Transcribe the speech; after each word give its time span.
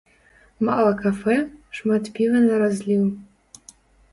Мала 0.67 0.91
кафэ, 1.01 1.35
шмат 1.81 2.03
піва 2.15 2.39
на 2.47 2.53
разліў. 2.65 3.03